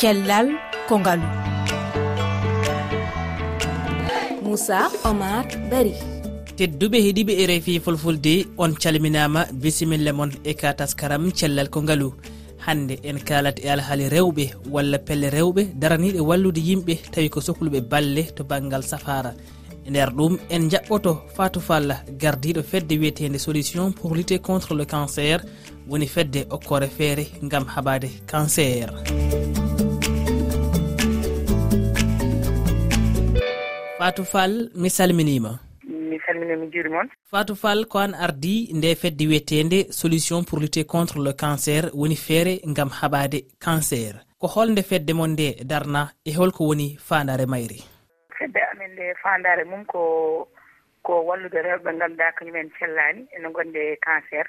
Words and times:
cellal 0.00 0.48
ko 0.88 0.98
ngalu 1.00 1.28
moussa 4.44 4.88
omar 5.04 5.46
bari. 5.70 5.94
Tedduɓe 6.56 6.98
heeɗiɓe 7.04 7.32
e 7.42 7.44
rfi 7.50 7.80
fulfulde 7.84 8.34
on 8.58 8.72
calminama 8.82 9.40
bisimilla 9.52 10.12
moon 10.12 10.30
e 10.44 10.52
ka 10.54 10.72
taskaram 10.78 11.24
cellal 11.38 11.68
ko 11.68 11.82
ngaalu 11.82 12.08
hande 12.66 12.94
en 13.08 13.18
kalat 13.28 13.56
e 13.64 13.68
alhaali 13.74 14.06
rewɓe 14.14 14.44
walla 14.74 14.98
pelle 14.98 15.28
rewɓe 15.36 15.62
daraniɗe 15.80 16.20
wallude 16.28 16.60
yimɓe 16.68 16.94
tawi 17.12 17.28
ko 17.28 17.40
sohluɓe 17.40 17.80
balle 17.90 18.22
to 18.36 18.44
banggal 18.44 18.82
safara 18.82 19.32
e 19.86 19.90
nder 19.90 20.10
ɗum 20.16 20.38
en 20.50 20.70
jaɓɓoto 20.70 21.12
fatou 21.36 21.60
fall 21.68 21.88
gardiɗo 22.20 22.62
fedde 22.62 22.94
wiyetede 23.00 23.38
solution 23.38 23.92
pour 23.92 24.14
lutter 24.14 24.40
contre 24.40 24.74
le 24.74 24.84
cancer 24.84 25.38
woni 25.88 26.06
fedde 26.06 26.40
okkore 26.50 26.88
feere 26.96 27.24
gam 27.42 27.64
haɓade 27.74 28.08
cancer. 28.26 28.88
fatou 34.06 34.24
fall 34.24 34.70
mi 34.82 34.88
salminima. 34.88 35.50
Mi 35.82 36.16
salmini 36.24 36.54
mi 36.60 36.66
juuri 36.74 36.90
moon 36.94 37.08
fatou 37.32 37.56
fall 37.62 37.80
ko 37.92 37.98
an 37.98 38.12
ardi 38.26 38.52
nde 38.78 38.92
fedde 39.00 39.24
wiyetede 39.30 39.78
solution 40.00 40.44
pour 40.48 40.60
lutter 40.62 40.84
contre 40.94 41.18
le 41.26 41.32
cancer 41.42 41.90
woni 42.00 42.16
feere 42.26 42.54
gam 42.76 42.90
haɓade 42.98 43.38
cancer. 43.66 44.12
Ko 44.38 44.46
holnde 44.54 44.82
fedde 44.90 45.12
mon 45.18 45.32
nde 45.34 45.48
darna 45.72 46.02
e 46.24 46.36
holko 46.38 46.68
woni 46.68 46.88
fandare 47.08 47.46
mayri. 47.52 47.80
Fedde 48.38 48.60
amen 48.70 48.92
nde 48.94 49.06
fandare 49.22 49.64
mum 49.64 49.82
ko 49.92 50.02
ko 51.02 51.12
wallude 51.28 51.58
rewɓe 51.66 51.98
ganduɗa 51.98 52.36
kañumen 52.38 52.70
cellani 52.78 53.26
ene 53.36 53.48
gonde 53.56 53.82
cancer. 54.06 54.46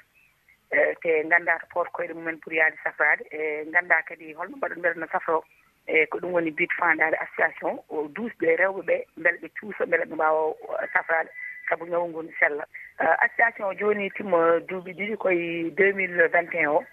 Eh, 0.70 0.94
te 1.02 1.24
ganda 1.30 1.58
to 1.58 1.66
pot 1.72 1.88
koyɗe 1.96 2.14
mumen 2.14 2.38
pour 2.42 2.52
yaade 2.52 2.76
safrade 2.84 3.22
e 3.32 3.38
eh, 3.42 3.66
ganda 3.72 4.02
kadi 4.08 4.34
holno 4.38 4.56
mbaɗo 4.56 4.74
mbaɗonndir 4.76 5.00
no 5.00 5.06
safro 5.12 5.42
eeyi 5.88 6.06
ko 6.06 6.18
ɗum 6.18 6.32
woni 6.32 6.50
bit 6.50 6.70
fandade 6.78 7.16
association 7.24 7.78
o 7.88 8.08
duusɗe 8.14 8.56
rewɓe 8.60 8.82
ɓe 8.88 8.96
beele 9.22 9.38
ɓe 9.42 9.48
cuusa 9.60 9.86
beele 9.86 10.04
ɓe 10.04 10.14
mbawa 10.14 10.54
safrade 10.92 11.30
saabu 11.68 11.86
ñawu 11.86 12.08
ngu 12.08 12.22
no 12.22 12.30
sella. 12.40 12.64
Euh, 13.00 13.14
association 13.24 13.68
o 13.68 13.74
jooni 13.74 14.10
timma 14.10 14.36
euh, 14.38 14.60
duuɓi 14.68 14.92
ɗiɗi 14.98 15.16
koye 15.16 15.70
deux 15.70 15.92
mille 15.92 16.28
vingt 16.32 16.52
et 16.54 16.64
un 16.64 16.70
o 16.72 16.84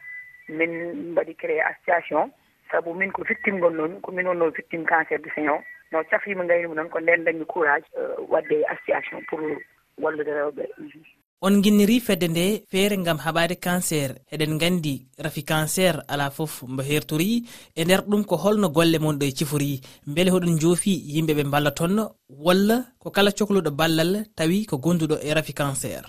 min 0.50 0.72
mbaɗi 1.11 1.36
créé 1.36 1.61
association. 1.61 2.31
Saabu 2.72 2.94
min 2.94 3.11
ko 3.11 3.23
victime 3.23 3.59
gonnomi 3.59 4.02
ko 4.02 4.11
min 4.11 4.28
wonno 4.28 4.50
victime 4.52 4.86
cancer 4.86 5.17
du 5.19 5.30
sein 5.36 5.50
o. 5.50 5.59
No 5.91 6.03
cafrima 6.03 6.45
gaynimi 6.45 6.75
noon 6.75 6.89
ko 6.89 7.00
nden 7.00 7.23
dañmi 7.25 7.45
courage 7.45 7.86
euh, 7.97 8.16
wadde 8.30 8.64
association 8.69 9.22
pour 9.30 9.39
wallude 9.97 10.28
rewɓe. 10.28 10.66
on 11.41 11.61
guinniri 11.61 12.00
fedde 12.00 12.28
nde 12.31 12.45
feere 12.72 12.95
gam 13.03 13.17
haɓade 13.17 13.55
cancer 13.59 14.09
eɗen 14.31 14.58
gandi 14.58 14.95
rafi 15.23 15.44
cancer 15.44 15.95
ala 16.08 16.30
foof 16.31 16.64
mbo 16.64 16.81
hertori 16.83 17.44
e 17.75 17.83
nder 17.83 18.02
ɗum 18.08 18.23
ko 18.25 18.36
holno 18.38 18.69
golle 18.69 18.97
mon 19.00 19.19
ɗo 19.19 19.25
e 19.28 19.31
cifori. 19.36 19.81
Beele 20.08 20.31
hoɗon 20.31 20.59
joofi 20.59 20.94
yimɓeɓe 21.13 21.44
mballa 21.47 21.72
toon 21.72 21.95
walla 22.30 22.78
ko 23.00 23.11
kala 23.11 23.31
cohluɗo 23.31 23.72
ballal 23.75 24.25
tawi 24.36 24.66
ko 24.66 24.78
gonduɗo 24.78 25.16
e 25.22 25.33
rafi 25.33 25.53
cancer. 25.53 26.03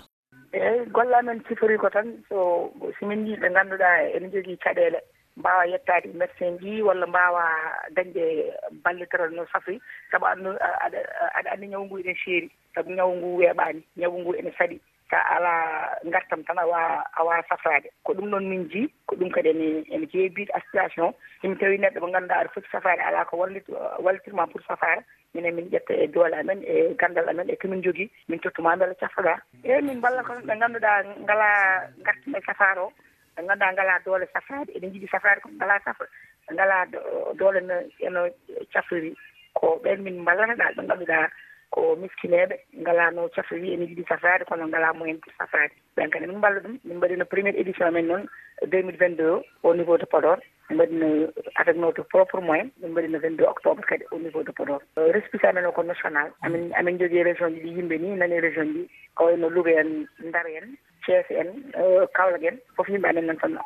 Eyyi 0.53 0.89
golle 0.95 1.13
amen 1.19 1.43
cifori 1.47 1.77
ko 1.77 1.89
tan 1.89 2.23
so 2.29 2.71
simin 2.99 3.27
yi 3.27 3.35
ɓe 3.35 3.47
ganduɗa 3.53 3.89
ene 4.15 4.31
jogui 4.31 4.57
caɗele 4.63 4.99
mbawa 5.37 5.67
yettade 5.67 6.07
médecin 6.15 6.57
ji 6.61 6.81
walla 6.81 7.05
mbawa 7.05 7.43
dañde 7.95 8.23
ballitiral 8.83 9.31
no 9.35 9.45
safri 9.51 9.79
saabu 10.11 10.25
andu 10.25 10.49
aɗa 11.37 11.51
andi 11.53 11.67
ñawu 11.67 11.85
ngu 11.85 11.99
ene 11.99 12.15
seeri 12.25 12.49
saabu 12.73 12.89
ñawu 12.95 13.13
ngu 13.15 13.37
weeɓani 13.37 13.81
ñawu 13.97 14.17
ngu 14.21 14.33
ene 14.39 14.51
saɗi. 14.57 14.79
so 15.09 15.15
a 15.15 15.21
alaa 15.35 15.95
ngartam 16.05 16.43
tan 16.43 16.57
a 16.59 16.65
wawa 16.67 17.03
a 17.39 17.43
safraade 17.49 17.87
ko 18.03 18.13
ɗum 18.13 18.27
noon 18.29 18.49
min 18.49 18.67
jii 18.69 18.87
ko 19.07 19.15
ɗum 19.15 19.29
kadi 19.31 19.49
ene 19.49 19.83
ene 19.89 20.05
jeebiiɗo 20.11 20.51
association. 20.57 21.13
Somi 21.41 21.55
tawi 21.57 21.77
neɗɗo 21.77 21.99
mo 22.01 22.07
ngannduɗaa 22.07 22.39
aɗa 22.43 22.53
foti 22.53 22.67
safaade 22.71 23.01
alaa 23.01 23.25
ko 23.25 23.37
wallit 23.37 23.63
wallitirma 24.03 24.47
pour 24.51 24.61
safaara 24.67 25.01
minen 25.33 25.55
min 25.55 25.69
ƴetta 25.71 25.93
e 26.03 26.07
doole 26.07 26.33
amen 26.35 26.63
e 26.67 26.93
ganndal 26.99 27.29
amen 27.29 27.49
e 27.49 27.55
komin 27.55 27.81
jogii 27.83 28.09
min 28.27 28.39
tottuma 28.39 28.75
mbele 28.75 28.95
cafaɗaa 28.99 29.39
eeyi 29.63 29.81
min 29.81 29.97
mballa 29.97 30.23
ko 30.23 30.33
ɓe 30.33 30.53
ngannduɗaa 30.55 31.03
ngalaa 31.23 31.87
ngartam 32.01 32.35
e 32.35 32.41
safaara 32.45 32.81
o 32.83 32.91
ɓe 33.35 33.41
ngannduɗaa 33.43 33.73
ngalaa 33.73 33.99
doole 34.05 34.25
safaade 34.33 34.71
eɗen 34.75 34.89
njiɗi 34.89 35.07
safaade 35.11 35.41
koɓe 35.41 35.55
ngalaa 35.55 35.79
safa 35.85 36.05
ngalaa 36.53 36.85
doole 37.39 37.59
no 37.61 37.75
eno 37.99 38.21
cafriri 38.73 39.15
ko 39.53 39.79
ɓen 39.83 40.01
min 40.03 40.19
mballata 40.21 40.55
ɗaa 40.55 40.71
ɓe 40.75 40.81
ngannduɗaa 40.83 41.27
ko 41.71 41.95
miskineɓe 41.95 42.55
ngalano 42.81 43.29
cafroyi 43.35 43.73
ene 43.73 43.85
yiɗi 43.85 44.03
safrade 44.09 44.45
kono 44.45 44.67
ngalamo 44.67 44.99
moyen 44.99 45.19
pour 45.19 45.33
safrade. 45.37 45.73
Ɓen 45.95 46.09
kadi 46.09 46.27
min 46.27 46.37
mballa 46.37 46.59
ɗum 46.59 46.79
min 46.83 46.97
mbaɗino 46.97 47.25
premiére 47.25 47.59
édition 47.59 47.91
men 47.91 48.07
noon 48.07 48.23
2022 48.65 49.41
au 49.63 49.73
niveau 49.75 49.97
de 49.97 50.05
podor. 50.05 50.37
Min 50.69 50.75
mbaɗino 50.77 51.07
avec 51.55 51.75
notre 51.77 52.03
propre 52.03 52.39
moyen 52.41 52.71
min 52.81 52.91
mbaɗino 52.91 53.19
22 53.19 53.43
octobre 53.45 53.83
kadi 53.85 54.05
au 54.11 54.19
niveau 54.19 54.43
de 54.43 54.51
podor. 54.51 54.81
Euh, 54.97 55.11
Récipice 55.11 55.45
amen 55.45 55.65
o 55.65 55.71
ko 55.71 55.83
national. 55.83 56.31
Amin 56.41 56.71
amin 56.75 56.97
jogui 56.99 57.23
région 57.23 57.49
ji 57.49 57.59
ɗi 57.61 57.69
yimɓe 57.77 57.97
ni 57.99 58.15
nani 58.15 58.35
e 58.35 58.41
région 58.41 58.73
ji 58.73 58.89
kawayno 59.17 59.49
louga 59.49 59.71
en 59.81 60.05
ndar 60.23 60.45
en 60.47 60.67
thiés 61.05 61.25
en 61.31 61.49
euh, 61.79 62.05
kawlag 62.13 62.43
en 62.45 62.57
foof 62.75 62.89
yimɓe 62.89 63.07
amen 63.09 63.25
nan 63.25 63.37
tan 63.37 63.57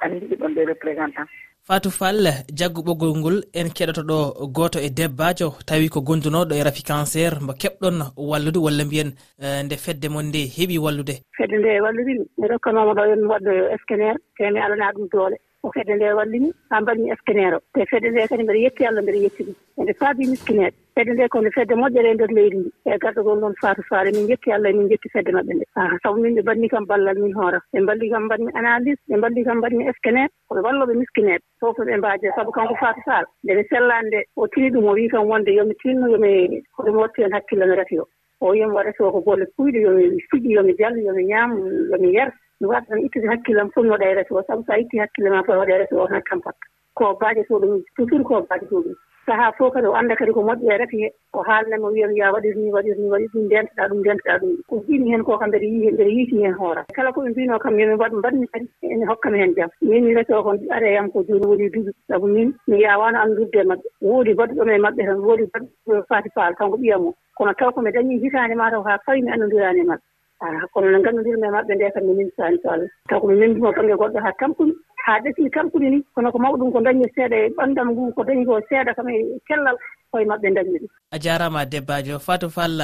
amin 0.00 0.20
jiɗi 0.20 0.36
ɗon 0.36 0.54
des 0.54 0.64
représentant. 0.66 1.26
fatou 1.68 1.90
fall 1.90 2.26
jaggu 2.58 2.80
ɓoggol 2.86 3.12
ngol 3.18 3.36
en 3.58 3.68
keɗoto 3.76 4.02
ɗo 4.10 4.18
goto 4.56 4.78
e 4.86 4.88
debbajo 4.98 5.48
tawi 5.68 5.88
ko 5.88 6.00
gondunoɗo 6.06 6.52
e 6.54 6.62
rafi 6.66 6.82
cancer 6.84 7.32
mo 7.40 7.52
keɓɗon 7.60 7.96
wallude 8.30 8.58
walla 8.64 8.84
mbiyen 8.84 9.10
eh, 9.40 9.62
nde 9.64 9.76
fedde 9.84 10.08
mon 10.12 10.26
nde 10.28 10.40
heeɓi 10.56 10.76
wallude. 10.84 11.14
Fedde 11.36 11.56
nde 11.58 11.80
walludimi 11.84 12.24
mi 12.38 12.46
rokkanoma 12.48 12.92
ɗo 12.98 13.02
yon 13.10 13.22
waɗde 13.32 13.52
scannaire 13.82 14.18
te 14.36 14.50
mi 14.52 14.60
alana 14.60 14.92
ɗum 14.94 15.08
doole. 15.12 15.36
ko 15.64 15.70
fedde 15.74 15.94
nde 15.96 16.12
wallimi 16.18 16.48
haa 16.70 16.80
mbaɗmi 16.80 17.10
eskeneero 17.14 17.58
te 17.74 17.86
fedde 17.90 18.08
nde 18.10 18.28
kadi 18.28 18.42
mbiɗa 18.44 18.60
yetti 18.64 18.86
allah 18.86 19.02
mbiɗa 19.02 19.20
yetti 19.24 19.42
ɗum. 19.46 19.54
Ende 19.80 19.92
faabi 20.00 20.26
miskineeɓe 20.32 20.76
fedde 20.94 21.12
nde 21.14 21.28
kono 21.32 21.50
fedde 21.56 21.74
moƴƴere 21.80 22.08
e 22.10 22.14
ndeer 22.14 22.32
leydi 22.36 22.56
ndi. 22.58 22.70
E 22.84 22.98
gardogol 23.02 23.38
noon 23.40 23.54
faatu 23.62 23.82
faare 23.88 24.10
min 24.12 24.28
jetti 24.28 24.52
allah 24.52 24.72
min 24.76 24.88
jetti 24.92 25.08
fedde 25.14 25.30
maɓɓe 25.32 25.52
nde. 25.56 25.64
Ah, 25.76 25.96
sabu 26.02 26.20
min 26.20 26.34
ɓe 26.36 26.42
mbaɗni 26.44 26.68
kam 26.68 26.84
ballal 26.86 27.18
min 27.22 27.32
hoora 27.38 27.58
ɓe 27.72 27.80
mballi 27.80 28.10
kam 28.10 28.24
mbaɗmi 28.28 28.50
analyse 28.60 29.00
ɓe 29.08 29.16
mballi 29.16 29.44
kam 29.44 29.58
mbaɗmi 29.58 29.92
scanner 29.96 30.28
koɓe 30.48 30.60
walloɓe 30.66 30.94
miskineɓe 31.00 31.42
fof 31.60 31.76
ɓe 31.78 31.96
mbaaje. 31.96 32.28
Sabu 32.36 32.50
kanko 32.52 32.74
faatu 32.82 33.00
sara 33.04 33.26
ndeɓe 33.44 33.62
sellani 33.70 34.08
nde 34.08 34.20
o 34.36 34.46
tini 34.48 34.68
ɗum 34.70 34.84
o 34.88 34.92
wi 34.92 35.08
kam 35.08 35.24
wonde 35.28 35.48
yomi 35.58 35.74
tinno 35.80 36.06
yomi 36.12 36.60
hoɗum 36.76 36.96
watti 37.00 37.22
hen 37.22 37.32
hakkille 37.32 37.64
no 37.66 37.74
rati 37.74 37.98
o. 37.98 38.04
O 38.40 38.52
yomi 38.54 38.74
waɗata 38.76 39.00
o 39.04 39.12
ko 39.12 39.20
golle 39.20 39.46
puyɗo 39.56 39.78
yomi 39.80 40.20
fiɗi 40.30 40.50
yomi 40.56 40.76
jallo 40.78 41.00
yomi 41.00 41.24
ñaam 41.24 41.50
yomi 41.90 42.12
yer. 42.12 42.30
mi 42.60 42.66
wata 42.68 42.86
tan 42.88 43.04
ittude 43.06 43.26
hakkillam 43.32 43.70
fof 43.74 43.84
mi 43.84 43.90
waɗa 43.90 44.06
e 44.10 44.14
resi 44.14 44.32
o. 44.34 44.42
Sabu 44.46 44.64
sa 44.66 44.78
itti 44.78 44.98
hakkille 44.98 45.30
ma 45.30 45.42
fof 45.42 45.56
waɗa 45.56 45.74
e 45.74 45.78
resi 45.82 45.94
o 45.94 46.06
tan 46.08 46.22
tampat 46.30 46.56
ko 46.94 47.14
baajeto 47.20 47.58
ɗum 47.60 47.82
toujours 47.96 48.22
ko 48.28 48.46
baajeto 48.48 48.82
ɗum 48.84 48.94
sahaa 49.26 49.52
fof 49.58 49.72
kadi 49.74 49.86
o 49.88 49.94
annda 49.98 50.14
kadi 50.16 50.32
ko 50.36 50.40
moƴƴi 50.44 50.68
e 50.72 50.76
rete 50.78 50.96
he 51.00 51.08
o 51.32 51.42
haalnama 51.42 51.88
o 51.88 51.92
wiyami 51.92 52.18
ya 52.20 52.32
waɗir 52.32 52.56
ni 52.56 52.70
waɗir 52.72 52.96
ni 52.98 53.08
waɗir 53.12 53.28
ɗum 53.34 53.44
ndentoɗa 53.46 53.88
ɗum 53.88 53.98
ndentoɗa 54.00 54.38
ɗum. 54.40 54.52
Ko 54.68 54.74
jiimi 54.86 55.10
heen 55.10 55.24
ko 55.24 55.38
kam 55.38 55.48
mbeɗa 55.48 55.64
yii 55.64 55.92
mbeɗa 55.92 56.10
yiiti 56.14 56.36
heen 56.42 56.54
hoora 56.60 56.84
kala 56.94 57.12
ko 57.12 57.20
ɓe 57.24 57.30
mbino 57.30 57.58
kam 57.58 57.78
yomi 57.80 57.96
waɗ 58.02 58.12
mbaɗmi 58.20 58.46
kadi 58.52 58.66
ene 58.82 59.04
hokkami 59.10 59.38
heen 59.38 59.54
jam. 59.56 59.70
Min 59.80 60.04
mi 60.04 60.14
rete 60.14 60.32
o 60.34 60.42
kon 60.42 60.58
ara 60.70 60.88
yam 60.92 61.10
ko 61.10 61.24
joni 61.28 61.46
woni 61.46 61.70
duuɓi. 61.72 61.92
Sabu 62.08 62.26
min 62.26 62.52
mi 62.68 62.76
yawano 62.84 63.18
anndudde 63.18 63.58
e 63.60 63.64
maɓɓe. 63.64 63.88
Woodi 64.02 64.34
baɗuɗoma 64.38 64.72
e 64.74 64.78
maɓɓe 64.84 65.02
tan 65.06 65.18
woodi 65.26 65.44
baɗuɗo 65.52 66.02
faati 66.08 66.28
paal 66.36 66.54
kanko 66.54 66.76
ɓiyam 66.76 67.06
o 67.08 67.14
kono 67.36 67.52
taw 67.58 67.70
ko 67.72 67.80
mi 67.80 67.90
dañii 67.90 68.20
hitaande 68.22 68.54
mataw 68.54 68.82
haa 68.84 68.98
fawi 69.06 69.22
mi 69.22 69.30
annondirani 69.32 69.80
e 69.80 69.88
maɓɓe. 69.88 70.04
a 70.44 70.66
kono 70.72 70.90
no 70.90 70.98
nganndudirmi 70.98 71.46
e 71.46 71.54
maɓɓe 71.54 71.74
nde 71.74 71.92
kam 71.94 72.04
mi 72.16 72.24
saani 72.36 72.58
so 72.62 72.68
allah 72.70 72.90
taw 73.08 73.20
ko 73.20 73.26
mi 73.28 73.34
nendimo 73.40 73.72
baŋnge 73.72 73.94
goɗɗo 74.00 74.18
haa 74.24 74.38
tampumi 74.40 74.72
haa 75.04 75.20
ɗesmi 75.24 75.50
tampudi 75.50 75.90
ni 75.90 75.98
kono 76.14 76.32
ko 76.32 76.38
mawɗum 76.38 76.72
ko 76.72 76.80
dañi 76.80 77.04
e 77.04 77.12
seeɗa 77.14 77.36
e 77.36 77.48
ɓanndam 77.56 77.88
ngu 77.92 78.12
ko 78.16 78.22
dañi 78.24 78.44
ko 78.46 78.60
seeɗa 78.68 78.94
kam 78.96 79.08
e 79.08 79.16
kellal 79.48 79.76
koye 80.10 80.24
maɓɓe 80.24 80.54
dañmi 80.56 80.78
ɗum. 80.78 80.88
A 81.14 81.18
jarama 81.18 81.64
debbajo 81.64 82.18
fatou 82.18 82.50
fall 82.50 82.80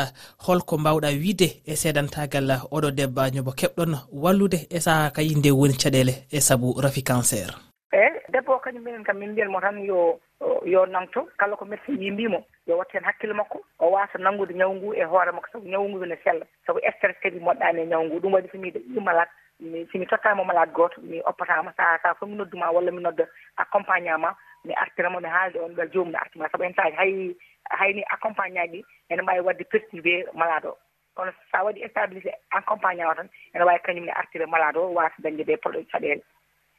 holko 0.46 0.78
mbawɗa 0.78 1.08
wiide 1.20 1.48
e 1.66 1.76
seedantagal 1.76 2.48
oɗo 2.70 2.90
debbajo 2.90 3.42
mo 3.44 3.52
keɓɗon 3.52 3.92
wallude 4.12 4.58
e 4.70 4.78
saaha 4.80 5.10
kayi 5.10 5.34
nde 5.34 5.50
woni 5.50 5.74
caɗele 5.82 6.14
e 6.32 6.40
saabu 6.40 6.80
rafi 6.82 7.02
cancer. 7.02 7.48
Eyyi 7.92 8.20
debbo 8.32 8.52
o 8.56 8.62
kañum 8.64 8.84
minen 8.84 9.04
kam 9.04 9.18
min 9.18 9.32
mbiyanmo 9.32 9.60
tan 9.60 9.78
yo 9.84 10.18
yo 10.64 10.86
nangto 10.86 11.28
kala 11.36 11.56
ko 11.56 11.64
médecin 11.64 12.00
yimbimo 12.00 12.44
yo 12.66 12.78
watte 12.78 12.94
hen 12.96 13.04
hakkille 13.04 13.34
makko 13.34 13.60
o 13.78 13.90
wasa 13.90 14.18
nanngude 14.18 14.54
ñawu 14.54 14.74
ngu 14.74 14.94
e 14.94 15.04
hoore 15.04 15.32
makko. 15.32 15.48
Saabu 15.52 15.68
ñawu 15.68 15.88
ngu 15.88 16.06
ne 16.06 16.16
sella. 16.24 16.46
Saabu 16.66 16.80
stress 16.96 17.16
kadi 17.22 17.38
moɗɗani 17.40 17.80
e 17.82 17.86
ñawu 17.86 18.04
ngu 18.04 18.20
ɗum 18.20 18.32
waɗi 18.34 18.48
somi 18.52 18.70
ɗi 18.70 19.00
malade 19.00 19.30
mi 19.60 19.86
somi 19.92 20.06
tottama 20.06 20.44
malade 20.44 20.72
goto 20.72 21.00
mi 21.02 21.20
oppatama. 21.24 21.72
Sa 21.76 21.98
sa 22.02 22.14
fof 22.14 22.28
mi 22.28 22.36
nodduma 22.36 22.70
walla 22.72 22.90
mi 22.90 23.02
nodda 23.02 23.26
accompagnement 23.56 24.34
mi 24.64 24.72
artiramo 24.74 25.20
mi 25.20 25.28
haalde 25.28 25.56
on 25.60 25.74
ɓel 25.76 25.90
jomum 25.92 26.12
ne 26.12 26.18
artima. 26.18 26.48
Saabu 26.48 26.64
en 26.64 26.74
saji 26.74 26.96
hay 26.96 27.36
hayni 27.70 28.02
accompagnant 28.10 28.70
ɗi 28.72 28.84
ene 29.10 29.22
mbawi 29.22 29.40
wadde 29.40 29.64
perturbe 29.64 30.24
malade 30.34 30.66
o. 30.68 30.76
Kono 31.14 31.32
sa 31.52 31.64
waɗi 31.64 31.84
stabilisé 31.90 32.32
accompagnant 32.50 33.10
o 33.10 33.14
tan 33.14 33.28
ene 33.54 33.64
wawi 33.64 33.78
kañum 33.84 34.04
ne 34.06 34.12
artire 34.12 34.46
malade 34.46 34.76
o 34.78 34.88
wasa 34.94 35.14
dañde 35.18 35.44
des 35.44 35.56
probléme 35.58 35.84
caɗele 35.92 36.22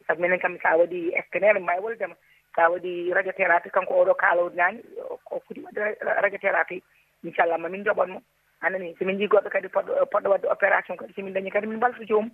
saabu 0.08 0.22
minen 0.22 0.40
kam 0.40 0.58
sa 0.64 0.78
waɗi 0.78 1.14
scanére 1.28 1.60
mi 1.60 1.64
mbawi 1.64 1.82
woldema 1.84 2.16
sa 2.56 2.70
waɗi 2.70 3.14
radiothérapie 3.14 3.72
kanko 3.72 3.94
oɗo 4.04 4.14
kaalowde 4.16 4.56
naani 4.56 4.80
ko 5.26 5.42
foti 5.48 5.62
waɗde 5.62 5.98
radiothérapie. 6.22 6.82
Inchallah 7.24 7.58
ma 7.60 7.70
min 7.70 7.84
joɓanmo 7.86 8.22
anani 8.62 8.96
somin 9.00 9.18
jii 9.18 9.28
goɗɗo 9.28 9.50
kadi 9.50 9.68
poɗɗo 9.68 10.06
poɗɗo 10.12 10.30
wadde 10.30 10.48
opération 10.52 10.98
kadi 10.98 11.14
somin 11.14 11.34
dañi 11.34 11.52
kadi 11.52 11.68
min 11.68 11.78
mbalta 11.78 12.04
joomum 12.06 12.32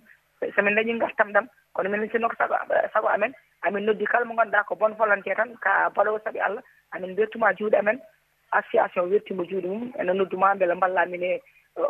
somin 0.56 0.74
dañi 0.76 0.98
gartam 0.98 1.32
ɗam. 1.32 1.46
Kono 1.74 1.90
min 1.90 2.08
sinno 2.10 2.28
ko 2.28 2.34
sago 2.38 2.54
sago 2.92 3.08
amen. 3.08 3.32
Amin 3.62 3.84
noddi 3.86 4.06
kala 4.06 4.24
mo 4.24 4.34
ganduɗa 4.34 4.64
ko 4.66 4.74
bonne 4.74 4.96
volonté 4.98 5.34
tan 5.34 5.54
ka 5.60 5.90
balowo 5.94 6.18
saaɓi 6.24 6.40
allah. 6.40 6.62
Amin 6.92 7.14
bertuma 7.14 7.52
juuɗe 7.54 7.78
amen. 7.78 8.00
Association 8.52 9.10
wertima 9.10 9.44
juuɗe 9.44 9.68
mum. 9.68 9.92
Ene 9.98 10.12
nodduma 10.14 10.54
beele 10.54 10.74
ballamin 10.74 11.22
e 11.22 11.40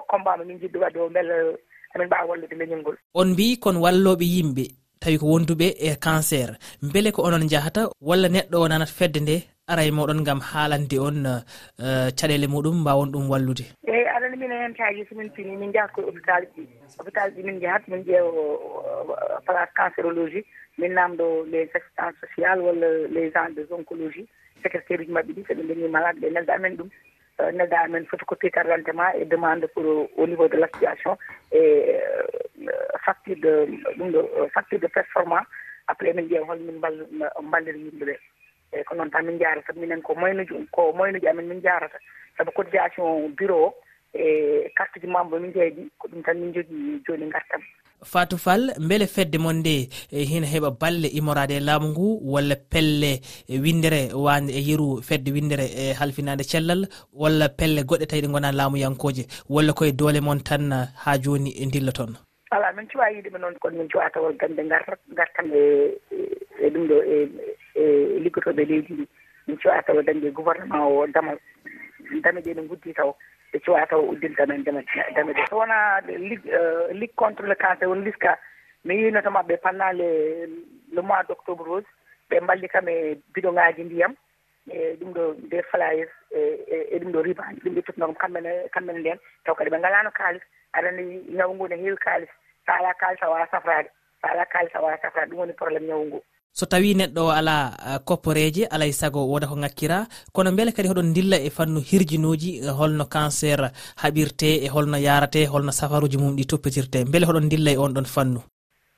combat 0.09 0.39
mo 0.39 0.45
min 0.45 0.59
jiɗɗo 0.61 0.79
wadde 0.81 0.97
o 1.01 1.09
beele 1.09 1.57
amin 1.95 2.07
mbawa 2.07 2.27
wallude 2.29 2.55
leñol 2.55 2.81
ngol. 2.81 2.97
On 3.15 3.33
mbi 3.33 3.59
kon 3.61 3.77
walloɓe 3.81 4.25
yimɓe. 4.25 4.65
tawi 5.01 5.19
ko 5.19 5.27
wonduɓe 5.27 5.67
e 5.79 5.97
cancer. 6.05 6.59
Beele 6.83 7.11
ko 7.13 7.23
onon 7.23 7.49
jahata 7.49 7.89
walla 8.01 8.29
neɗɗo 8.29 8.57
o 8.65 8.69
nanata 8.69 8.93
fedde 8.99 9.21
nde 9.21 9.37
ara 9.69 9.83
e 9.85 9.91
moɗon 9.91 10.25
gam 10.25 10.41
haalande 10.41 10.97
on 10.99 11.27
eh, 11.27 12.09
caɗele 12.19 12.47
muɗum 12.49 12.81
mbawon 12.81 13.13
ɗum 13.13 13.29
wallude. 13.31 13.65
Eyyi 13.87 14.07
aɗana 14.17 14.37
min 14.37 14.51
hen 14.51 14.75
taji 14.75 15.05
somin 15.09 15.29
pini 15.31 15.57
min 15.57 15.73
jahat 15.73 15.93
koye 15.93 16.07
hôpital 16.09 16.43
ji. 16.57 16.63
Hôpital 16.99 17.29
ji 17.37 17.43
min 17.43 17.61
jahat 17.61 17.83
min 17.89 18.03
ƴeewa 18.05 18.33
eh, 18.33 19.41
place 19.47 19.73
cancérologie. 19.77 20.45
Min 20.79 20.95
namdo 20.95 21.45
les 21.53 21.69
assistance 21.75 22.17
sociale 22.21 22.61
walla 22.63 22.89
les 23.13 23.31
gens 23.31 23.51
des 23.55 23.69
oncologie. 23.71 24.27
Secrétaire 24.63 25.01
uji 25.01 25.13
mabɓe 25.13 25.33
ɗi 25.37 25.43
soɓe 25.49 25.63
dañi 25.69 25.89
malade 25.89 26.19
ɓe 26.21 26.31
nelda 26.33 26.55
amen 26.55 26.77
ɗum. 26.77 26.89
Euh, 27.41 27.53
neɗɗo 27.53 27.77
amen 27.77 28.05
photocopie 28.11 28.51
carte 28.51 28.67
d'identité 28.67 28.93
ma 28.93 29.13
e 29.15 29.25
demande 29.25 29.67
pour 29.73 29.85
euh, 29.85 30.09
au 30.17 30.27
niveau 30.27 30.49
de 30.49 30.57
l' 30.57 30.65
association 30.65 31.17
e 31.53 31.61
euh, 31.61 32.73
facture 33.05 33.37
de 33.37 33.53
ɗum 33.97 34.11
ɗo 34.11 34.49
facture 34.53 34.81
de 34.81 34.89
performant 34.89 35.45
après 35.87 36.13
min 36.15 36.27
ƴeewa 36.27 36.49
holmin 36.49 36.81
ball 36.83 37.07
balliri 37.53 37.79
yimɓe 37.79 38.05
ɓe 38.07 38.17
eyi 38.73 38.85
ko 38.85 38.95
noon 38.97 39.11
tan 39.11 39.23
min 39.25 39.39
jarata 39.39 39.73
minen 39.75 40.03
ko 40.03 40.15
moynuji 40.17 40.67
ko 40.73 40.93
moynuji 40.93 41.29
amen 41.29 41.47
min 41.47 41.63
jarata. 41.63 41.99
Saabu 42.37 42.51
cotisation 42.51 43.29
bureau 43.39 43.67
o 43.71 43.75
e 44.19 44.73
carte 44.75 44.99
ji 45.01 45.07
membre 45.07 45.39
min 45.39 45.53
jeeyɗi 45.55 45.91
ko 45.99 46.09
ɗum 46.09 46.23
tan 46.25 46.41
min 46.41 46.53
jogui 46.53 47.01
joni 47.07 47.31
gartam 47.31 47.63
fatou 48.05 48.39
fall 48.39 48.73
beele 48.89 49.07
fedde 49.07 49.39
mon 49.39 49.61
nde 49.61 49.89
e 50.13 50.25
hina 50.25 50.47
heeɓa 50.47 50.71
balle 50.81 51.09
immorade 51.09 51.57
e 51.57 51.61
laamu 51.61 51.89
ngu 51.89 52.21
walla 52.33 52.57
pelle 52.57 53.21
e 53.49 53.59
windere 53.59 54.13
wande 54.15 54.51
e 54.53 54.61
yeru 54.69 55.03
fedde 55.03 55.31
windere 55.33 55.67
e 55.67 55.93
halfinade 55.93 56.45
cellal 56.45 56.87
walla 57.13 57.49
pelle 57.49 57.83
goɗɗe 57.83 58.07
tawi 58.07 58.23
ɗe 58.23 58.33
gona 58.33 58.53
laamuyankoje 58.53 59.27
walla 59.49 59.73
koye 59.73 59.93
doole 59.93 60.21
moon 60.21 60.41
tan 60.41 60.71
ha 61.05 61.19
joni 61.19 61.51
e 61.51 61.67
dilla 61.67 61.93
toon. 61.93 62.17
Ala 62.51 62.73
min 62.73 62.87
cuwa 62.89 63.11
yiɗeɓe 63.11 63.39
noon 63.41 63.55
kono 63.61 63.79
min 63.79 63.89
cuwa 63.89 64.11
tawol 64.11 64.37
gande 64.37 64.63
gartan 65.17 65.53
e 65.53 65.93
e 66.63 66.71
ɗum 66.71 66.89
ɗo 66.89 66.97
e, 67.05 67.29
e 67.75 67.85
liggotoɓe 68.25 68.65
leydi 68.65 68.93
ndi. 68.95 69.05
Min 69.47 69.57
cuwa 69.57 69.83
tawa 69.83 70.03
dañde 70.03 70.31
gouvernement 70.33 70.87
o 70.87 71.07
damal 71.07 71.39
dame 72.23 72.41
ɗe 72.41 72.55
ɗe 72.55 72.63
guddi 72.69 72.95
taw. 72.95 73.15
ɓe 73.53 73.59
cuwa 73.65 73.87
taw 73.87 74.01
uddinta 74.11 74.47
men 74.47 74.61
ndema 74.61 74.83
ndema 75.11 75.33
ɗe 75.33 75.47
so 75.49 75.57
wona 75.59 76.01
euh, 76.09 76.89
ligue 76.93 77.15
contre 77.17 77.47
le 77.47 77.55
cancer 77.55 77.89
woni 77.89 78.05
liska 78.05 78.39
mi 78.85 78.95
yinoto 78.97 79.31
maɓɓe 79.31 79.57
pendant 79.63 79.93
le 79.93 80.09
le 80.95 81.01
mois 81.03 81.23
d' 81.25 81.31
octobre 81.33 81.65
rose 81.65 81.87
ɓe 82.31 82.41
mballi 82.41 82.69
kam 82.69 82.89
e 82.89 83.17
bidon 83.35 83.55
ŋaji 83.55 83.85
ndiyam 83.85 84.15
e 84.71 84.97
ɗum 85.01 85.13
ɗo 85.13 85.35
des 85.51 85.63
flyers 85.71 86.11
e, 86.31 86.41
e, 86.75 86.77
e 86.95 86.99
ɗum 86.99 87.13
ɗo 87.13 87.23
ribaji 87.23 87.61
ɗum 87.65 87.75
ɗo 87.75 87.83
cutnokam 87.87 88.15
kamɓene 88.15 88.69
kamɓene 88.73 88.99
nden 89.01 89.19
taw 89.45 89.55
kadi 89.55 89.71
ɓe 89.71 89.79
ngalano 89.79 90.11
kalis 90.11 90.43
aɗani 90.73 91.03
ñawu 91.37 91.55
ngu 91.55 91.69
ne 91.69 91.77
heewi 91.77 91.97
kalis 91.97 92.29
sa 92.67 92.73
ala 92.79 92.95
kalis 92.95 93.23
a 93.23 93.31
wawa 93.31 93.47
safrade 93.51 93.89
sa 94.21 94.29
ala 94.31 94.45
kalis 94.45 94.75
a 94.75 94.81
wawa 94.83 94.99
safrade 95.03 95.31
ɗum 95.31 95.39
woni 95.39 95.53
probléme 95.53 95.87
ñawu 95.89 96.05
ngu 96.05 96.21
so 96.53 96.67
tawi 96.67 96.95
neɗɗo 96.95 97.21
o 97.23 97.31
ala 97.31 97.71
uh, 97.79 97.99
kopporeje 98.05 98.67
alay 98.71 98.93
saago 98.93 99.27
woda 99.31 99.47
ko 99.47 99.57
ngakkira 99.57 100.07
kono 100.33 100.51
beele 100.57 100.73
kadi 100.73 100.89
hoɗon 100.89 101.15
dilla 101.15 101.37
e 101.37 101.51
fannu 101.51 101.81
hirjinuji 101.81 102.51
e 102.67 102.71
holno 102.79 103.05
cancer 103.07 103.71
haɓirte 104.03 104.65
e 104.67 104.69
holno 104.69 104.99
yarate 104.99 105.43
e 105.43 105.47
holno 105.47 105.71
safaruji 105.73 106.19
mum 106.19 106.35
ɗi 106.37 106.45
toppitirte. 106.51 107.05
Beele 107.13 107.27
hoɗon 107.27 107.49
dilla 107.49 107.71
e 107.71 107.77
on 107.77 107.95
ɗon 107.95 108.07
fannu. 108.15 108.41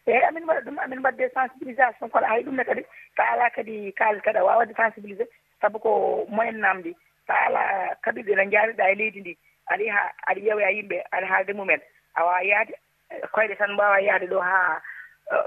Eyyi 0.07 0.25
amin 0.29 0.45
waɗa 0.49 0.61
ɗum 0.67 0.79
amin 0.85 1.01
wadde 1.05 1.25
sensibilisation 1.35 2.09
kono 2.11 2.27
hay 2.27 2.43
ɗumne 2.45 2.65
kadi 2.65 2.83
sa 3.17 3.23
ala 3.33 3.51
kadi 3.51 3.93
kaalis 3.93 4.23
kadi 4.25 4.39
a 4.39 4.45
wawa 4.45 4.59
wadde 4.65 4.75
sensibilisé 4.75 5.25
saabu 5.61 5.79
ko 5.79 6.25
moyen 6.31 6.61
namdi. 6.65 6.95
Sa 7.27 7.35
ala 7.47 7.61
uh, 7.61 7.91
kaɓirɗe 8.05 8.33
ɗe 8.41 8.51
jariɗa 8.53 8.91
e 8.93 8.95
leydi 8.95 9.21
ndi 9.21 9.33
aɗa 9.73 9.83
yaha 9.85 10.03
aɗa 10.29 10.41
ƴeewoya 10.41 10.71
yimɓe 10.77 10.97
aɗa 11.13 11.27
haalde 11.29 11.53
mumen. 11.53 11.81
A 12.17 12.25
wawa 12.25 12.43
yaade 12.45 12.73
koyɗe 13.35 13.55
tan 13.59 13.73
mbawa 13.75 14.01
yaade 14.01 14.27
ɗo 14.33 14.41
ha 14.41 14.81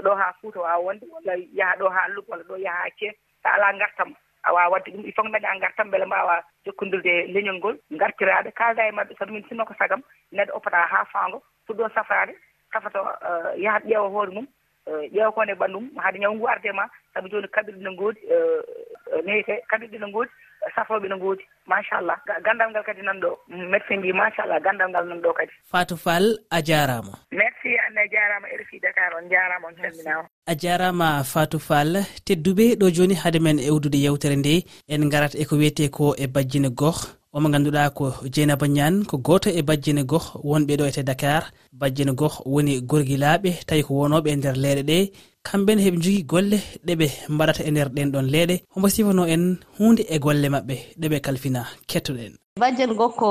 ɗo 0.03 0.15
haa 0.15 0.33
fuuta 0.41 0.59
waawa 0.59 0.83
wonde 0.85 1.05
walla 1.13 1.33
yaha 1.59 1.75
ɗo 1.79 1.89
haa 1.89 2.05
alluɓe 2.07 2.29
walla 2.31 2.43
ɗo 2.43 2.55
yaha 2.65 2.77
haa 2.83 2.95
cees 2.99 3.15
so 3.43 3.49
alaa 3.49 3.73
ngartam 3.73 4.15
a 4.43 4.53
wawa 4.53 4.69
wadde 4.71 4.91
ɗum 4.91 5.05
il 5.05 5.13
faut 5.13 5.23
daña 5.31 5.59
gartam 5.59 5.89
beele 5.91 6.05
mbawa 6.05 6.43
jokkodirde 6.65 7.07
e 7.09 7.27
leñol 7.33 7.57
ngol 7.57 7.77
gartirade 7.91 8.51
kalda 8.51 8.87
e 8.87 8.91
mabɓe 8.91 9.15
sabu 9.19 9.33
min 9.33 9.43
sinno 9.49 9.65
ko 9.65 9.73
sagam 9.79 10.01
neɗɗo 10.31 10.55
oppata 10.57 10.77
ha 10.91 11.05
fango 11.05 11.43
fuɗɗo 11.67 11.89
safade 11.95 12.33
safata 12.73 12.99
eh, 13.27 13.61
yaha 13.63 13.79
ƴeewa 13.79 14.09
hoore 14.09 14.31
mum 14.31 14.47
ƴeewa 14.87 15.31
kon 15.33 15.49
e 15.49 15.53
ɓanndu 15.53 15.79
mum. 15.79 15.89
Ñaw 16.19 16.33
ngu 16.35 16.47
arde 16.47 16.71
ma 16.73 16.85
sabu 17.13 17.29
jooni 17.29 17.47
kaɓirɗe 17.47 17.81
no 17.83 17.91
ngoodi 17.91 18.19
e, 18.27 18.35
e, 19.17 19.21
neyete 19.25 19.53
kaɓirɗe 19.69 19.99
no 19.99 20.07
ngoodi 20.07 20.31
safooɓe 20.75 21.07
no 21.09 21.17
ngoodi 21.17 21.43
machallah 21.67 22.17
ganndal 22.45 22.69
ngal 22.71 22.83
kadi 22.83 23.01
nan 23.01 23.19
ɗo 23.21 23.29
médecin 23.71 23.99
mbi 23.99 24.13
machallah 24.13 24.59
ganndal 24.63 24.89
ngal 24.89 25.05
nan 25.07 25.21
ɗo 25.21 25.33
kadi. 25.33 25.51
Fatou 25.71 25.97
fall 25.97 26.25
a 26.51 26.61
jaaraama. 26.61 27.13
Merci 27.31 27.77
anne 27.85 27.97
a 28.03 28.07
jaaraama 28.07 28.47
rfi 28.61 28.79
dakar 28.79 29.11
on 29.17 29.29
jaaraama 29.29 29.67
on 29.67 29.75
calminaama 29.75 30.27
a 30.47 30.53
jaaraama 30.55 31.23
fatou 31.23 31.59
fall 31.59 31.93
tedduɓe 32.25 32.75
ɗo 32.79 32.91
jooni 32.95 33.15
haade 33.15 33.39
men 33.41 33.59
ewdude 33.59 33.97
yewtere 34.05 34.35
nde 34.35 34.63
en 34.89 35.09
garat 35.09 35.35
e 35.35 35.45
ko 35.45 35.55
wiyete 35.55 35.89
ko 35.91 36.15
e 36.17 36.27
bajjine 36.27 36.69
goh 36.69 37.22
omo 37.33 37.49
ganduɗa 37.49 37.89
ko 37.89 38.13
dieynaba 38.33 38.67
niane 38.67 39.05
ko 39.05 39.17
goto 39.17 39.49
e 39.49 39.61
bajjine 39.61 40.03
goh 40.05 40.25
wonɓe 40.43 40.77
ɗo 40.77 40.85
ete 40.87 41.03
dakar. 41.03 41.43
Bajjine 41.71 42.13
goh 42.13 42.35
woni 42.45 42.81
gorguilaɓe 42.81 43.65
tawi 43.67 43.83
ko 43.83 43.93
wonoɓe 43.93 44.29
e 44.29 44.35
nder 44.35 44.55
leyɗe 44.55 44.83
ɗe. 44.89 45.11
Kamɓene 45.43 45.81
heɓe 45.81 45.97
jogui 46.03 46.23
golle 46.23 46.57
ɗeɓe 46.87 47.05
mbaɗata 47.29 47.63
e 47.67 47.71
nder 47.71 47.89
ɗen 47.89 48.11
ɗon 48.11 48.27
leyɗe 48.33 48.55
homo 48.73 48.87
sifano 48.89 49.25
en 49.25 49.57
hunde 49.79 50.03
e 50.09 50.19
golle 50.19 50.47
mabɓe 50.49 50.75
ɗeɓe 51.01 51.19
kalfina 51.21 51.61
kettoɗen 51.89 52.33
bajjen 52.59 52.93
goh 52.93 53.09
ko 53.09 53.27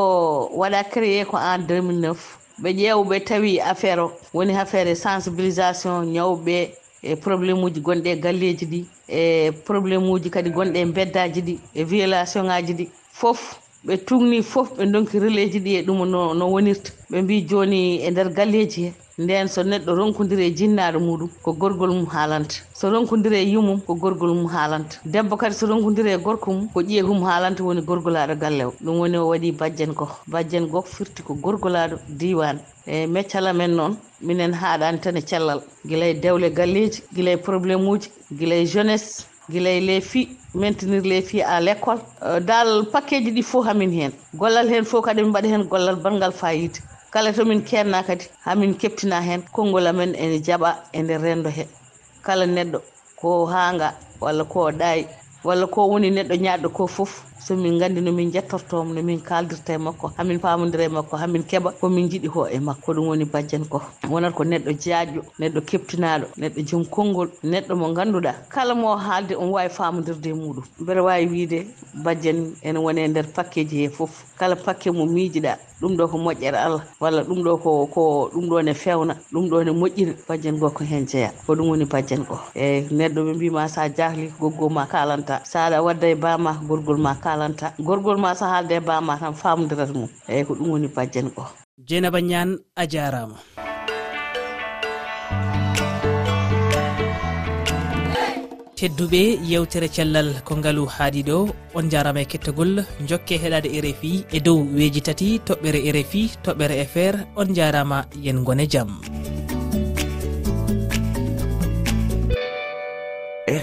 waɗa 0.61 0.85
créé 0.93 1.25
ko 1.25 1.37
en 1.39 1.59
2009 1.67 2.17
ɓe 2.63 2.71
ƴewɓe 2.75 3.25
tawi 3.25 3.61
affaire 3.61 4.01
o 4.03 4.13
woni 4.35 4.53
affaire 4.57 4.91
e 4.91 4.95
sensibilisation 4.95 6.05
ñawɓe 6.13 6.71
e 7.03 7.17
probléme 7.17 7.63
uji 7.65 7.81
gonɗe 7.81 8.11
e 8.11 8.17
galleji 8.17 8.67
ɗi 8.67 8.85
e 9.09 9.51
probléme 9.65 10.11
uji 10.11 10.31
kadi 10.31 10.51
gonɗe 10.51 10.77
e 10.81 10.85
beddaji 10.87 11.41
ɗi 11.43 11.59
e 11.75 11.85
violation 11.85 12.47
ŋaji 12.47 12.75
ɗi. 12.75 12.89
Fof 13.13 13.62
ɓe 13.87 13.97
tugni 14.07 14.43
fof 14.43 14.69
ɓe 14.77 14.85
donki 14.93 15.19
relais 15.19 15.51
ji 15.53 15.61
ɗi 15.61 15.73
e 15.79 15.83
ɗum 15.83 16.05
no, 16.09 16.35
no 16.35 16.47
wonirta. 16.53 16.91
Ɓe 17.11 17.23
mbi 17.23 17.47
joni 17.49 18.01
e 18.07 18.11
nder 18.11 18.29
galleji 18.33 18.83
he. 18.85 18.93
Nden 19.19 19.49
so 19.49 19.63
neɗɗo 19.63 19.95
ronkodiri 19.95 20.45
e 20.47 20.55
jinnaɗo 20.57 20.99
muɗum 21.01 21.29
ko 21.43 21.53
gorgol 21.53 21.91
mum 21.91 22.07
haalanta. 22.07 22.57
So 22.75 22.91
ronkodiri 22.91 23.37
e 23.37 23.51
yumum 23.53 23.81
ko 23.87 23.95
gorgol 23.95 24.35
mum 24.35 24.47
haalanta. 24.49 24.97
Debbo 25.05 25.37
kadi 25.37 25.55
so 25.55 25.67
ronkodiri 25.67 26.13
e 26.13 26.17
gorko 26.19 26.53
mum 26.53 26.69
ko 26.73 26.81
ƴiye 26.81 27.03
hum 27.03 27.23
haalanta 27.23 27.63
woni 27.63 27.83
gorgolaɗo 27.83 28.39
galle 28.39 28.65
o 28.65 28.73
ɗum 28.81 28.99
woni 29.01 29.17
o 29.19 29.29
waɗi 29.29 29.53
bajjen 29.53 29.93
goho. 29.95 30.17
Bajjen 30.29 30.67
goko 30.69 30.89
firti 30.89 31.23
ko 31.23 31.35
gorgolaɗo 31.35 31.99
diwan 32.09 32.59
e 32.87 33.07
meccala 33.07 33.53
men 33.53 33.75
noon 33.77 33.97
minen 34.21 34.53
haaɗani 34.55 35.01
tan 35.01 35.17
e 35.17 35.21
cellal. 35.23 35.61
Guila 35.85 36.07
e 36.07 36.15
dewle 36.15 36.51
galleji 36.51 37.03
guila 37.13 37.33
e 37.33 37.37
probléme 37.37 37.87
uji 37.89 38.09
guila 38.31 38.55
e 38.55 38.65
jeunesse. 38.67 39.27
guila 39.51 39.71
e 39.71 39.81
les 39.81 40.01
filles 40.01 40.37
maintenir 40.55 41.03
les 41.03 41.23
filles 41.23 41.43
à 41.43 41.61
l' 41.61 41.69
école 41.69 41.99
euh, 42.23 42.41
dal 42.41 42.87
pakkeji 42.93 43.31
ɗi 43.33 43.43
fof 43.43 43.67
hamin 43.67 43.91
hen. 43.93 44.13
Gollal 44.35 44.69
hen 44.69 44.85
fof 44.85 45.05
kadi 45.05 45.23
min 45.23 45.31
mbaɗa 45.31 45.49
hen 45.49 45.63
gollal 45.69 45.97
banggal 45.97 46.33
fayida. 46.33 46.79
Kala 47.11 47.33
tomin 47.33 47.61
kenna 47.63 48.03
kadi 48.03 48.27
hamin 48.45 48.75
keptina 48.75 49.21
hen 49.21 49.43
konngol 49.53 49.87
amen 49.87 50.15
ene 50.15 50.39
jaɓa 50.43 50.77
e 50.93 51.03
nder 51.03 51.21
rendo 51.21 51.51
he. 51.51 51.67
Kala 52.23 52.47
neɗɗo 52.47 52.79
ko 53.17 53.47
hanga 53.47 53.95
walla 54.21 54.45
ko 54.45 54.71
ɗaayi 54.71 55.07
walla 55.45 55.67
ko 55.67 55.87
woni 55.89 56.11
neɗɗo 56.11 56.35
ñaɗɗo 56.37 56.69
ko 56.73 56.87
fof. 56.87 57.32
somin 57.47 57.79
gandi 57.79 58.01
nomin 58.01 58.31
jettortomo 58.33 58.95
nomin 58.95 59.21
kaldirta 59.21 59.73
e 59.75 59.79
makko 59.79 60.13
hamin 60.17 60.39
pamodira 60.39 60.85
e 60.85 60.89
makko 60.89 61.17
hamin 61.17 61.43
keeɓa 61.43 61.73
komin 61.81 62.09
jiiɗi 62.09 62.29
ko 62.29 62.47
e 62.49 62.59
makko. 62.61 62.93
Ɗum 62.95 63.07
woni 63.09 63.25
bajjen 63.25 63.65
ko. 63.69 63.83
Wonata 64.11 64.37
ko 64.37 64.45
neɗɗo 64.45 64.71
jaaƴo 64.83 65.23
neɗɗo 65.41 65.61
keptinaɗo 65.69 66.27
neɗɗo 66.39 66.61
joom 66.69 66.85
konngol 66.85 67.29
neɗɗo 67.43 67.75
mo 67.77 67.93
ganduɗa 67.95 68.33
kala 68.49 68.75
mo 68.75 68.97
haalde 68.97 69.35
on 69.37 69.51
wawi 69.51 69.69
famodirde 69.69 70.27
e 70.31 70.33
muɗum 70.35 70.65
mbeɗa 70.81 71.03
wawi 71.03 71.27
wiide 71.27 71.67
bajjen 72.05 72.55
ene 72.63 72.79
wone 72.79 72.99
e 73.05 73.09
nder 73.09 73.27
pakkeji 73.35 73.77
he 73.83 73.89
foof 73.89 74.13
kala 74.39 74.57
pakke 74.57 74.91
mo 74.93 75.05
miijiɗa 75.07 75.57
ɗum 75.81 75.97
ɗo 75.97 76.09
ko 76.11 76.17
moƴƴere 76.19 76.57
allah. 76.67 76.83
Walla 77.01 77.23
ɗum 77.25 77.43
ɗo 77.43 77.57
ko 77.63 77.87
ko 77.87 78.31
ɗum 78.35 78.47
ɗo 78.51 78.63
ne 78.63 78.75
fewna 78.75 79.15
ɗum 79.33 79.49
ɗo 79.51 79.65
ne 79.65 79.71
moƴƴiri. 79.73 80.15
Bajjen 80.29 80.59
go 80.59 80.71
ko 80.71 80.85
hen 80.85 81.07
jeeya 81.07 81.33
ko 81.47 81.55
ɗum 81.55 81.69
woni 81.71 81.85
bajjen 81.85 82.25
go 82.29 82.39
eyyi 82.55 82.87
neɗɗo 82.91 83.21
ɓe 83.27 83.33
mbima 83.35 83.69
sa 83.69 83.89
jahli 83.89 84.31
goggol 84.41 84.71
ma 84.71 84.87
kalanta 84.87 85.41
sa 85.45 85.67
aɗa 85.67 85.83
wadda 85.83 86.07
e 86.09 86.15
bama 86.15 86.53
gorgol 86.69 86.99
ma 86.99 87.15
kalanta 87.15 87.32
kalanta 87.33 87.67
gorgol 87.89 88.19
ma 88.25 88.31
so 88.39 88.45
haalde 88.53 88.75
e 88.81 88.85
bama 88.89 89.15
tan 89.23 89.35
famodirata 89.43 89.95
mum 89.99 90.11
eyyi 90.33 90.45
ko 90.49 90.53
ɗum 90.59 90.69
woni 90.73 90.89
bajjen 90.97 91.29
ko. 91.35 91.43
Dieynaba 91.87 92.21
ñane 92.31 92.55
a 92.81 92.85
jarama. 92.93 93.39
Tedduɓe 98.79 99.23
yewtere 99.51 99.89
cellal 99.97 100.29
kongalu 100.49 100.85
haaɗi 100.95 101.21
ɗo 101.29 101.39
on 101.79 101.87
jarama 101.93 102.21
e 102.25 102.27
kettogol 102.33 102.73
jokke 103.09 103.35
heɗade 103.43 103.69
e 103.77 103.79
rfi 103.87 104.13
e 104.37 104.39
dow 104.47 104.59
weeji 104.77 105.01
tati 105.07 105.29
toɓɓere 105.47 105.79
e 105.89 105.91
rfi 105.97 106.23
toɓɓere 106.45 106.75
e 106.85 106.87
fr 106.95 107.15
on 107.41 107.49
jarama 107.57 107.99
yen 108.25 108.39
gone 108.47 108.65
jaam. 108.73 108.91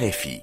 Rfi 0.01 0.33